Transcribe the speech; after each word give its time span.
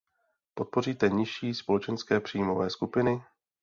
Podpoříte 0.53 1.09
nižší 1.09 1.53
společenské 1.53 2.19
příjmové 2.19 2.69
skupiny? 2.69 3.21